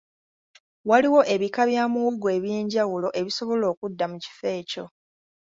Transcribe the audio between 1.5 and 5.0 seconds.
bya muwogo eby'enjawulo ebisobola okudda mu kifo ekyo